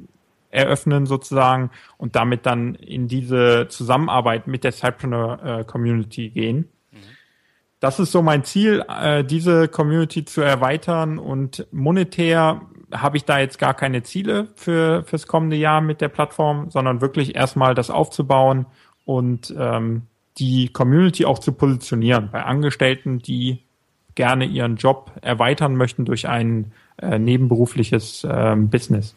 [0.50, 6.70] eröffnen sozusagen und damit dann in diese Zusammenarbeit mit der Cypreneur äh, Community gehen.
[7.78, 7.82] Mhm.
[7.82, 12.62] Das ist so mein Ziel, äh, diese Community zu erweitern und monetär
[12.94, 17.02] habe ich da jetzt gar keine Ziele für fürs kommende Jahr mit der Plattform, sondern
[17.02, 18.66] wirklich erstmal das aufzubauen
[19.06, 20.04] und ähm,
[20.38, 23.64] die Community auch zu positionieren bei Angestellten, die
[24.16, 29.16] gerne ihren Job erweitern möchten durch ein äh, nebenberufliches äh, Business.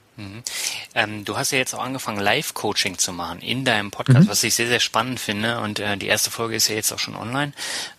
[0.94, 4.28] Ähm, du hast ja jetzt auch angefangen, Live-Coaching zu machen in deinem Podcast, mhm.
[4.28, 5.60] was ich sehr, sehr spannend finde.
[5.60, 7.52] Und äh, die erste Folge ist ja jetzt auch schon online.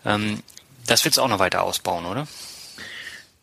[0.05, 0.43] Ähm,
[0.87, 2.27] das willst du auch noch weiter ausbauen, oder?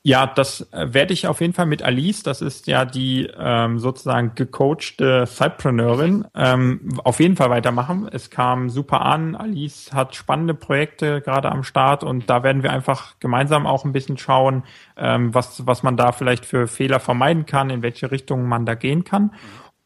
[0.02, 3.78] Ja, das äh, werde ich auf jeden Fall mit Alice, das ist ja die ähm,
[3.78, 8.08] sozusagen gecoachte Sidepreneurin, ähm, auf jeden Fall weitermachen.
[8.10, 12.72] Es kam super an, Alice hat spannende Projekte gerade am Start und da werden wir
[12.72, 14.62] einfach gemeinsam auch ein bisschen schauen,
[14.96, 18.74] ähm, was, was man da vielleicht für Fehler vermeiden kann, in welche Richtung man da
[18.74, 19.32] gehen kann.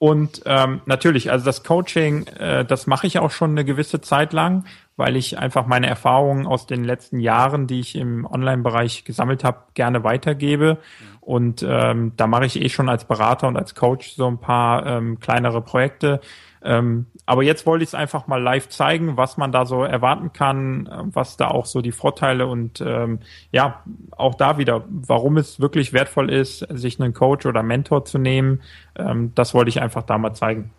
[0.02, 4.32] Und ähm, natürlich, also das Coaching, äh, das mache ich auch schon eine gewisse Zeit
[4.32, 4.64] lang,
[4.96, 9.58] weil ich einfach meine Erfahrungen aus den letzten Jahren, die ich im Online-Bereich gesammelt habe,
[9.74, 10.78] gerne weitergebe.
[11.20, 14.84] Und ähm, da mache ich eh schon als Berater und als Coach so ein paar
[14.86, 16.20] ähm, kleinere Projekte.
[16.64, 20.32] Ähm, aber jetzt wollte ich es einfach mal live zeigen, was man da so erwarten
[20.32, 23.20] kann, was da auch so die Vorteile und ähm,
[23.50, 28.18] ja, auch da wieder, warum es wirklich wertvoll ist, sich einen Coach oder Mentor zu
[28.18, 28.60] nehmen.
[28.96, 30.70] Ähm, das wollte ich einfach da mal zeigen.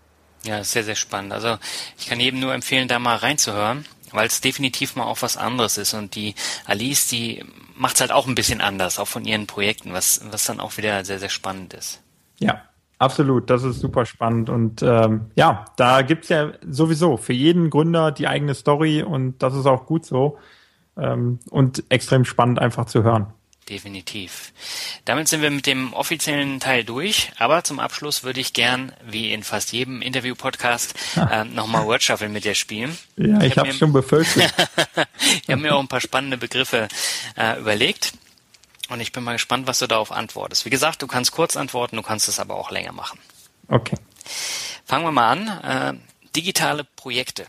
[0.44, 1.34] Ja, sehr, sehr spannend.
[1.34, 1.58] Also
[1.98, 5.78] ich kann jedem nur empfehlen, da mal reinzuhören, weil es definitiv mal auch was anderes
[5.78, 5.94] ist.
[5.94, 7.44] Und die Alice, die
[7.76, 10.78] macht es halt auch ein bisschen anders, auch von ihren Projekten, was, was dann auch
[10.78, 12.02] wieder sehr, sehr spannend ist.
[12.40, 12.62] Ja,
[13.04, 14.50] Absolut, das ist super spannend.
[14.50, 19.56] Und ähm, ja, da gibt's ja sowieso für jeden Gründer die eigene Story und das
[19.56, 20.38] ist auch gut so.
[20.96, 23.34] Ähm, und extrem spannend einfach zu hören.
[23.70, 24.52] Definitiv.
[25.06, 29.32] Damit sind wir mit dem offiziellen Teil durch, aber zum Abschluss würde ich gern, wie
[29.32, 32.98] in fast jedem Interview-Podcast, äh, nochmal Word Shuffle mit dir spielen.
[33.16, 34.54] Ja, ich, ich habe hab schon befürchtet.
[35.44, 36.88] ich habe mir auch ein paar spannende Begriffe
[37.38, 38.14] äh, überlegt.
[38.94, 40.66] Und ich bin mal gespannt, was du darauf antwortest.
[40.66, 43.18] Wie gesagt, du kannst kurz antworten, du kannst es aber auch länger machen.
[43.68, 43.98] Okay.
[44.86, 45.48] Fangen wir mal an.
[45.98, 47.48] Äh, digitale Projekte.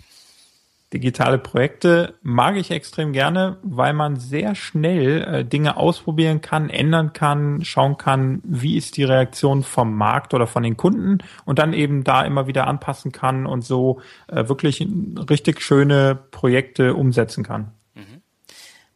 [0.94, 7.12] Digitale Projekte mag ich extrem gerne, weil man sehr schnell äh, Dinge ausprobieren kann, ändern
[7.12, 11.74] kann, schauen kann, wie ist die Reaktion vom Markt oder von den Kunden und dann
[11.74, 14.80] eben da immer wieder anpassen kann und so äh, wirklich
[15.28, 17.72] richtig schöne Projekte umsetzen kann.
[17.94, 18.22] Mhm.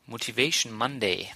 [0.06, 1.28] Motivation Monday.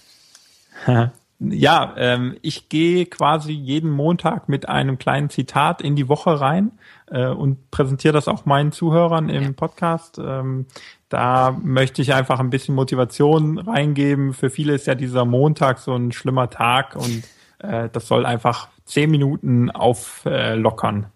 [1.45, 6.71] Ja, ähm, ich gehe quasi jeden Montag mit einem kleinen Zitat in die Woche rein
[7.11, 10.19] äh, und präsentiere das auch meinen Zuhörern im Podcast.
[10.19, 10.67] Ähm,
[11.09, 14.35] da möchte ich einfach ein bisschen Motivation reingeben.
[14.35, 17.25] Für viele ist ja dieser Montag so ein schlimmer Tag und
[17.59, 21.07] äh, das soll einfach zehn Minuten auflockern.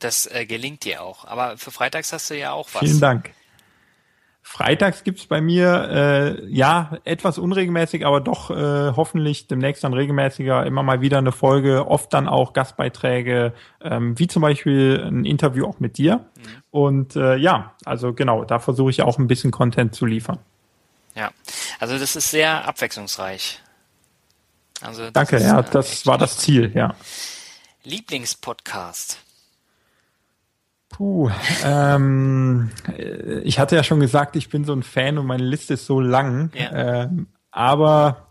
[0.00, 1.24] Das äh, gelingt dir auch.
[1.24, 2.80] Aber für Freitags hast du ja auch was.
[2.80, 3.30] Vielen Dank.
[4.54, 10.64] Freitags gibt's bei mir äh, ja etwas unregelmäßig, aber doch äh, hoffentlich demnächst dann regelmäßiger
[10.64, 15.66] immer mal wieder eine Folge, oft dann auch Gastbeiträge, ähm, wie zum Beispiel ein Interview
[15.66, 16.18] auch mit dir.
[16.18, 16.62] Mhm.
[16.70, 20.38] Und äh, ja, also genau, da versuche ich auch ein bisschen Content zu liefern.
[21.16, 21.32] Ja,
[21.80, 23.60] also das ist sehr abwechslungsreich.
[24.82, 26.94] Also Danke, ist, ja, äh, das war das Ziel, ja.
[27.82, 29.18] Lieblingspodcast.
[30.94, 31.28] Puh,
[31.64, 32.70] ähm,
[33.42, 35.98] ich hatte ja schon gesagt, ich bin so ein Fan und meine Liste ist so
[36.00, 36.52] lang.
[36.54, 37.02] Ja.
[37.02, 38.28] Ähm, aber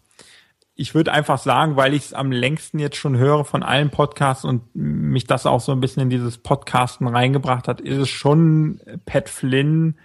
[0.76, 4.46] ich würde einfach sagen, weil ich es am längsten jetzt schon höre von allen Podcasts
[4.46, 8.80] und mich das auch so ein bisschen in dieses Podcasten reingebracht hat, ist es schon
[9.06, 9.98] Pat Flynn,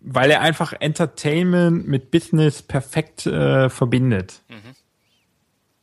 [0.00, 4.42] weil er einfach Entertainment mit Business perfekt äh, verbindet.
[4.48, 4.76] Mhm.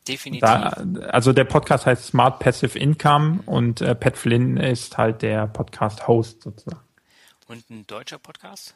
[0.08, 0.42] Definitiv.
[0.42, 5.48] Da, also der Podcast heißt Smart Passive Income und äh, Pat Flynn ist halt der
[5.48, 6.84] Podcast-Host sozusagen.
[7.48, 8.76] Und ein deutscher Podcast?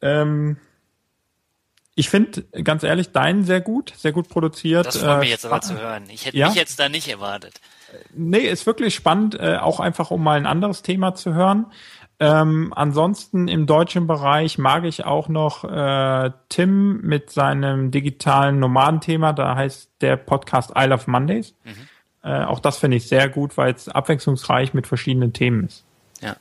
[0.00, 0.56] Ähm,
[1.94, 4.86] ich finde, ganz ehrlich, deinen sehr gut, sehr gut produziert.
[4.86, 6.04] Das freut mich äh, jetzt aber zu hören.
[6.08, 6.48] Ich hätte ja?
[6.48, 7.60] mich jetzt da nicht erwartet.
[8.14, 11.66] Nee, ist wirklich spannend, äh, auch einfach um mal ein anderes Thema zu hören.
[12.22, 19.32] Ähm, ansonsten im deutschen Bereich mag ich auch noch äh, Tim mit seinem digitalen Nomadenthema.
[19.32, 21.54] Da heißt der Podcast I Love Mondays.
[21.64, 21.88] Mhm.
[22.22, 25.84] Äh, auch das finde ich sehr gut, weil es abwechslungsreich mit verschiedenen Themen ist.
[26.20, 26.36] Ja,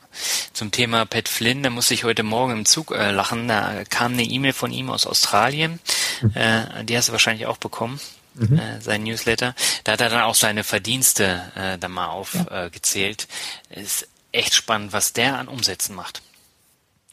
[0.51, 3.47] zum Thema Pat Flynn, da musste ich heute Morgen im Zug äh, lachen.
[3.47, 5.79] Da kam eine E-Mail von ihm aus Australien.
[6.21, 6.31] Mhm.
[6.35, 8.01] Äh, die hast du wahrscheinlich auch bekommen.
[8.33, 8.59] Mhm.
[8.59, 9.55] Äh, sein Newsletter.
[9.85, 13.29] Da hat er dann auch seine Verdienste äh, da mal aufgezählt.
[13.69, 13.77] Ja.
[13.77, 16.21] Äh, ist echt spannend, was der an Umsätzen macht.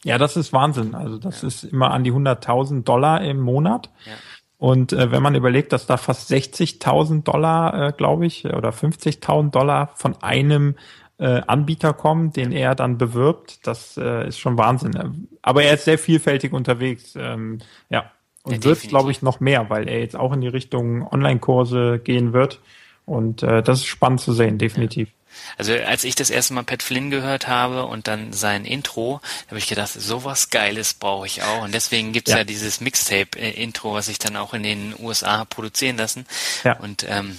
[0.03, 0.95] Ja, das ist Wahnsinn.
[0.95, 1.47] Also das ja.
[1.47, 3.89] ist immer an die 100.000 Dollar im Monat.
[4.05, 4.13] Ja.
[4.57, 9.51] Und äh, wenn man überlegt, dass da fast 60.000 Dollar, äh, glaube ich, oder 50.000
[9.51, 10.75] Dollar von einem
[11.19, 15.27] äh, Anbieter kommen, den er dann bewirbt, das äh, ist schon Wahnsinn.
[15.41, 17.15] Aber er ist sehr vielfältig unterwegs.
[17.15, 18.11] Ähm, ja,
[18.43, 21.99] und ja, wird, glaube ich, noch mehr, weil er jetzt auch in die Richtung Online-Kurse
[22.03, 22.59] gehen wird.
[23.05, 25.09] Und äh, das ist spannend zu sehen, definitiv.
[25.57, 29.57] Also als ich das erste Mal Pat Flynn gehört habe und dann sein Intro, habe
[29.57, 31.63] ich gedacht, sowas Geiles brauche ich auch.
[31.63, 32.37] Und deswegen gibt's ja.
[32.37, 36.25] ja dieses Mixtape-Intro, was ich dann auch in den USA produzieren lassen.
[36.63, 36.77] Ja.
[36.79, 37.37] Und ähm,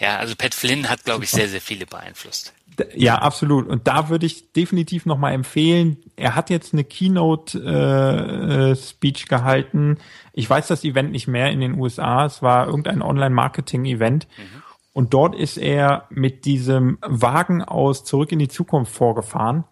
[0.00, 2.54] ja, also Pat Flynn hat, glaube ich, sehr, sehr viele beeinflusst.
[2.94, 3.66] Ja, absolut.
[3.68, 9.98] Und da würde ich definitiv nochmal empfehlen, er hat jetzt eine Keynote-Speech äh, gehalten.
[10.32, 12.26] Ich weiß das Event nicht mehr in den USA.
[12.26, 14.26] Es war irgendein Online-Marketing-Event.
[14.36, 14.63] Mhm.
[14.94, 19.64] Und dort ist er mit diesem Wagen aus Zurück in die Zukunft vorgefahren.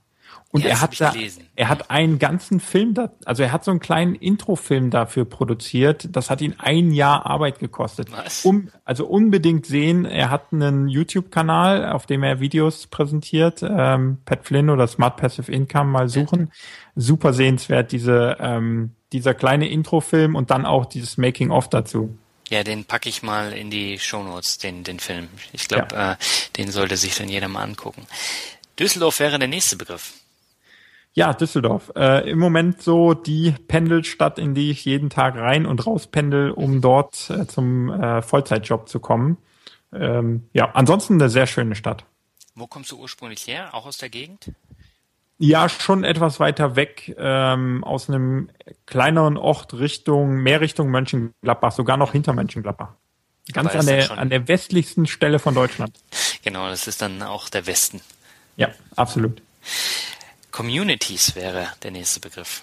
[0.51, 1.15] Und ja, er hat da,
[1.57, 6.15] er hat einen ganzen Film da, also er hat so einen kleinen Introfilm dafür produziert.
[6.15, 8.13] Das hat ihn ein Jahr Arbeit gekostet.
[8.13, 8.45] Was?
[8.45, 10.05] Um, also unbedingt sehen.
[10.05, 13.63] Er hat einen YouTube-Kanal, auf dem er Videos präsentiert.
[13.63, 16.41] Ähm, Pat Flynn oder Smart Passive Income mal suchen.
[16.41, 16.47] Ja.
[16.97, 22.19] Super sehenswert diese, ähm, dieser kleine Introfilm und dann auch dieses Making-of dazu.
[22.53, 25.31] Ja, den packe ich mal in die Shownotes, den, den Film.
[25.55, 26.12] Ich glaube, ja.
[26.12, 26.17] äh,
[26.59, 28.07] den sollte sich dann jeder mal angucken.
[28.79, 30.12] Düsseldorf wäre der nächste Begriff.
[31.15, 31.93] Ja, Düsseldorf.
[31.97, 36.51] Äh, Im Moment so die Pendelstadt, in die ich jeden Tag rein und raus pendel,
[36.51, 39.38] um dort äh, zum äh, Vollzeitjob zu kommen.
[39.91, 42.05] Ähm, ja, ansonsten eine sehr schöne Stadt.
[42.55, 43.73] Wo kommst du ursprünglich her?
[43.73, 44.53] Auch aus der Gegend?
[45.38, 48.51] Ja, schon etwas weiter weg ähm, aus einem
[48.87, 52.90] kleineren Ort Richtung, mehr Richtung Mönchengladbach, sogar noch hinter Mönchengladbach.
[53.53, 55.99] Ganz an der, an der westlichsten Stelle von Deutschland.
[56.45, 58.01] Genau, das ist dann auch der Westen.
[58.57, 59.42] Ja, absolut.
[60.53, 62.62] Communities wäre der nächste Begriff.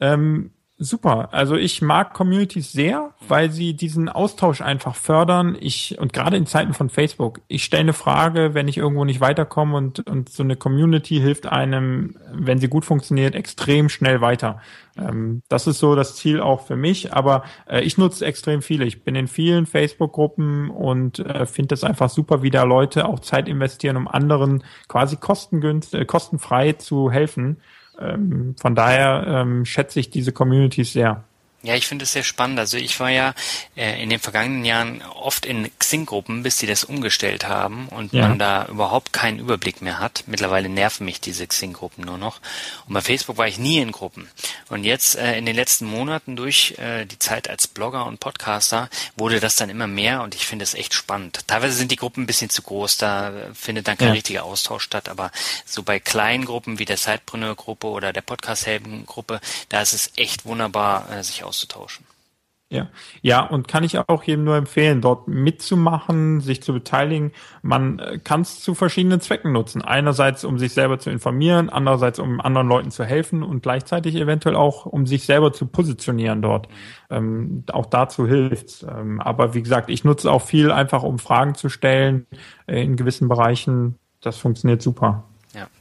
[0.00, 1.30] Ähm, Super.
[1.32, 5.56] Also ich mag Communities sehr, weil sie diesen Austausch einfach fördern.
[5.58, 7.40] Ich und gerade in Zeiten von Facebook.
[7.48, 11.46] Ich stelle eine Frage, wenn ich irgendwo nicht weiterkomme und und so eine Community hilft
[11.46, 14.60] einem, wenn sie gut funktioniert, extrem schnell weiter.
[14.96, 17.12] Ähm, das ist so das Ziel auch für mich.
[17.12, 18.84] Aber äh, ich nutze extrem viele.
[18.84, 23.18] Ich bin in vielen Facebook-Gruppen und äh, finde es einfach super, wie da Leute auch
[23.18, 27.56] Zeit investieren, um anderen quasi kostengünstig, äh, kostenfrei zu helfen.
[27.98, 31.24] Ähm, von daher ähm, schätze ich diese Communities sehr.
[31.62, 32.60] Ja, ich finde es sehr spannend.
[32.60, 33.34] Also ich war ja
[33.74, 38.28] äh, in den vergangenen Jahren oft in Xing-Gruppen, bis die das umgestellt haben und ja.
[38.28, 40.22] man da überhaupt keinen Überblick mehr hat.
[40.26, 42.40] Mittlerweile nerven mich diese Xing-Gruppen nur noch.
[42.86, 44.30] Und bei Facebook war ich nie in Gruppen.
[44.68, 48.88] Und jetzt äh, in den letzten Monaten durch äh, die Zeit als Blogger und Podcaster
[49.16, 51.40] wurde das dann immer mehr und ich finde es echt spannend.
[51.48, 54.14] Teilweise sind die Gruppen ein bisschen zu groß, da findet dann kein ja.
[54.14, 55.32] richtiger Austausch statt, aber
[55.66, 61.10] so bei kleinen Gruppen wie der Sidepreneur-Gruppe oder der Podcast-Helden-Gruppe, da ist es echt wunderbar,
[61.10, 62.04] äh, sich auszutauschen.
[62.70, 62.88] Ja,
[63.22, 67.32] ja, und kann ich auch jedem nur empfehlen, dort mitzumachen, sich zu beteiligen.
[67.62, 69.80] Man äh, kann es zu verschiedenen Zwecken nutzen.
[69.80, 74.54] Einerseits, um sich selber zu informieren, andererseits, um anderen Leuten zu helfen und gleichzeitig eventuell
[74.54, 76.68] auch, um sich selber zu positionieren dort.
[77.08, 78.82] Ähm, auch dazu hilft's.
[78.82, 82.26] Ähm, aber wie gesagt, ich nutze auch viel einfach, um Fragen zu stellen
[82.66, 83.98] äh, in gewissen Bereichen.
[84.20, 85.24] Das funktioniert super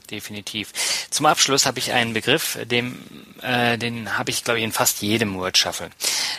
[0.07, 0.73] definitiv.
[1.09, 2.97] Zum Abschluss habe ich einen Begriff, dem,
[3.41, 5.89] äh, den habe ich, glaube ich, in fast jedem Word Shuffle.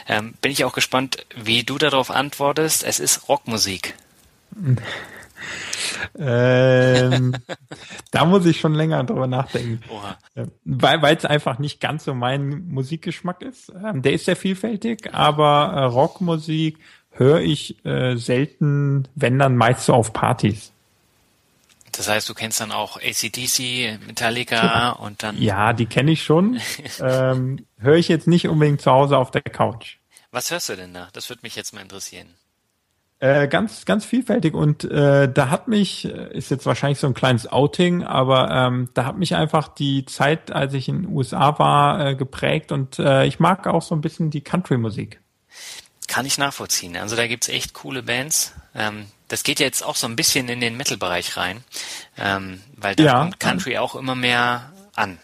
[0.09, 2.85] Ähm, bin ich auch gespannt, wie du darauf antwortest.
[2.85, 3.95] Es ist Rockmusik.
[6.19, 7.37] ähm,
[8.11, 9.81] da muss ich schon länger drüber nachdenken.
[9.89, 10.19] Oha.
[10.65, 13.73] Weil es einfach nicht ganz so mein Musikgeschmack ist.
[13.85, 16.79] Ähm, der ist sehr vielfältig, aber äh, Rockmusik
[17.11, 20.73] höre ich äh, selten, wenn dann meist so auf Partys.
[21.99, 25.37] Das heißt, du kennst dann auch ACDC, Metallica und dann.
[25.43, 26.61] Ja, die kenne ich schon.
[27.01, 29.97] ähm, Höre ich jetzt nicht unbedingt zu Hause auf der Couch.
[30.31, 31.09] Was hörst du denn da?
[31.13, 32.29] Das würde mich jetzt mal interessieren.
[33.19, 37.15] Äh, ganz, ganz vielfältig und äh, da hat mich, äh, ist jetzt wahrscheinlich so ein
[37.15, 41.59] kleines Outing, aber ähm, da hat mich einfach die Zeit, als ich in den USA
[41.59, 45.21] war, äh, geprägt und äh, ich mag auch so ein bisschen die Country-Musik.
[46.07, 46.97] Kann ich nachvollziehen.
[46.97, 48.53] Also da gibt's echt coole Bands.
[48.73, 51.63] Ähm, das geht jetzt auch so ein bisschen in den Metal-Bereich rein,
[52.23, 53.21] ähm, weil da ja.
[53.21, 55.19] kommt Country auch immer mehr an.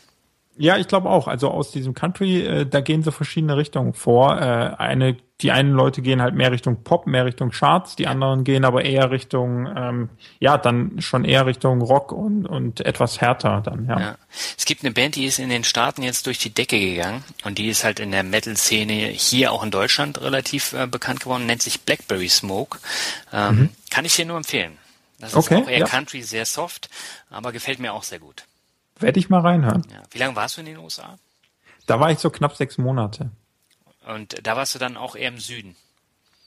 [0.56, 1.26] Ja, ich glaube auch.
[1.26, 4.40] Also aus diesem Country, äh, da gehen so verschiedene Richtungen vor.
[4.40, 8.44] Äh, eine, die einen Leute gehen halt mehr Richtung Pop, mehr Richtung Charts, die anderen
[8.44, 13.62] gehen aber eher Richtung, ähm, ja, dann schon eher Richtung Rock und, und etwas härter
[13.62, 13.98] dann, ja.
[13.98, 14.16] ja.
[14.56, 17.58] Es gibt eine Band, die ist in den Staaten jetzt durch die Decke gegangen und
[17.58, 21.62] die ist halt in der Metal-Szene hier auch in Deutschland relativ äh, bekannt geworden, nennt
[21.62, 22.78] sich Blackberry Smoke.
[23.32, 23.68] Ähm, mhm.
[23.90, 24.78] Kann ich dir nur empfehlen.
[25.24, 25.86] Das ist okay, auch eher ja.
[25.86, 26.90] Country, sehr soft,
[27.30, 28.44] aber gefällt mir auch sehr gut.
[28.98, 29.86] Werde ich mal reinhören.
[29.90, 30.02] Ja.
[30.10, 31.18] Wie lange warst du in den USA?
[31.86, 33.30] Da war ich so knapp sechs Monate.
[34.06, 35.76] Und da warst du dann auch eher im Süden?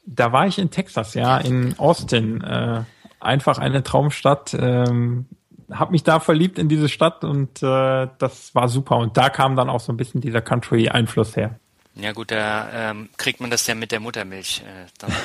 [0.05, 2.41] Da war ich in Texas, ja, in Austin.
[2.41, 2.83] Äh,
[3.19, 4.53] einfach eine Traumstadt.
[4.53, 5.25] Ähm,
[5.69, 8.97] hab mich da verliebt in diese Stadt und äh, das war super.
[8.97, 11.59] Und da kam dann auch so ein bisschen dieser Country-Einfluss her.
[11.95, 15.11] Ja gut, da ähm, kriegt man das ja mit der Muttermilch äh, dann.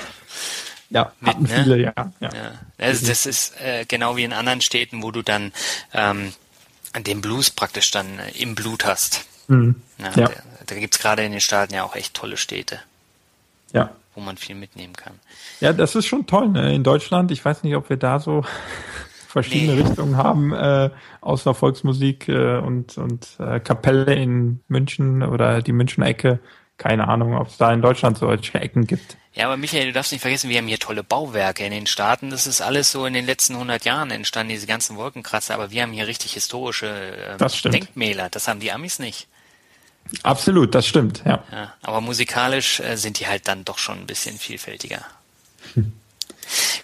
[0.92, 1.48] ja, mit, hatten ne?
[1.48, 1.92] viele, ja.
[1.96, 2.12] ja.
[2.20, 2.30] ja.
[2.78, 5.52] Also das ist äh, genau wie in anderen Städten, wo du dann
[5.92, 6.32] ähm,
[7.00, 9.24] den Blues praktisch dann äh, im Blut hast.
[9.48, 9.76] Mhm.
[9.98, 10.28] Ja, ja.
[10.28, 10.34] Da,
[10.66, 12.80] da gibt es gerade in den Staaten ja auch echt tolle Städte.
[13.72, 13.90] Ja.
[14.14, 15.14] Wo man viel mitnehmen kann.
[15.60, 16.74] Ja, das ist schon toll, ne?
[16.74, 18.44] In Deutschland, ich weiß nicht, ob wir da so
[19.28, 19.82] verschiedene nee.
[19.82, 20.90] Richtungen haben, äh,
[21.22, 26.40] außer Volksmusik äh, und, und äh, Kapelle in München oder die Münchner Ecke.
[26.82, 29.16] Keine Ahnung, ob es da in Deutschland solche Ecken gibt.
[29.34, 32.30] Ja, aber Michael, du darfst nicht vergessen, wir haben hier tolle Bauwerke in den Staaten.
[32.30, 35.54] Das ist alles so in den letzten 100 Jahren entstanden, diese ganzen Wolkenkratzer.
[35.54, 38.28] Aber wir haben hier richtig historische äh, das Denkmäler.
[38.30, 39.28] Das haben die Amis nicht.
[40.24, 41.44] Absolut, das stimmt, ja.
[41.52, 45.06] ja aber musikalisch äh, sind die halt dann doch schon ein bisschen vielfältiger.
[45.74, 45.92] Hm.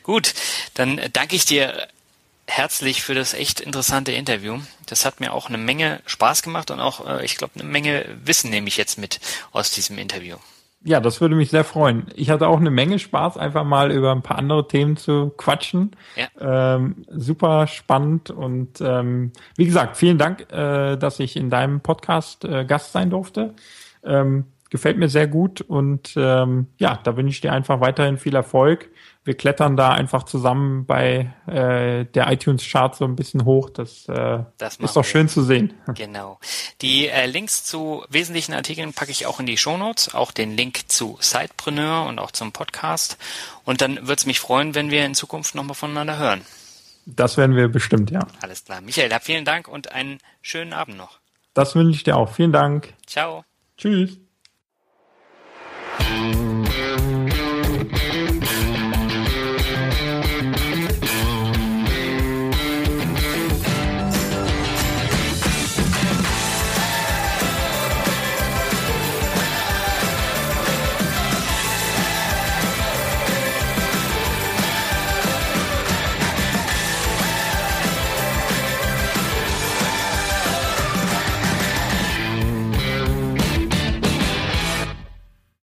[0.04, 0.32] Gut,
[0.74, 1.88] dann danke ich dir
[2.48, 4.58] herzlich für das echt interessante Interview.
[4.86, 8.04] Das hat mir auch eine Menge Spaß gemacht und auch, äh, ich glaube, eine Menge
[8.24, 9.20] Wissen nehme ich jetzt mit
[9.52, 10.36] aus diesem Interview.
[10.84, 12.06] Ja, das würde mich sehr freuen.
[12.14, 15.96] Ich hatte auch eine Menge Spaß, einfach mal über ein paar andere Themen zu quatschen.
[16.14, 16.76] Ja.
[16.76, 22.44] Ähm, super spannend und ähm, wie gesagt, vielen Dank, äh, dass ich in deinem Podcast
[22.44, 23.54] äh, Gast sein durfte.
[24.04, 28.34] Ähm, gefällt mir sehr gut und ähm, ja, da wünsche ich dir einfach weiterhin viel
[28.34, 28.90] Erfolg
[29.28, 33.68] wir klettern da einfach zusammen bei äh, der iTunes-Chart so ein bisschen hoch.
[33.68, 35.74] Das, äh, das ist doch schön zu sehen.
[35.94, 36.38] Genau.
[36.80, 40.90] Die äh, Links zu wesentlichen Artikeln packe ich auch in die Shownotes, auch den Link
[40.90, 43.18] zu Sidepreneur und auch zum Podcast.
[43.64, 46.40] Und dann würde es mich freuen, wenn wir in Zukunft nochmal voneinander hören.
[47.04, 48.26] Das werden wir bestimmt, ja.
[48.40, 48.80] Alles klar.
[48.80, 51.18] Michael, vielen Dank und einen schönen Abend noch.
[51.52, 52.30] Das wünsche ich dir auch.
[52.30, 52.94] Vielen Dank.
[53.06, 53.44] Ciao.
[53.76, 54.18] Tschüss.
[56.00, 57.07] Mm-hmm.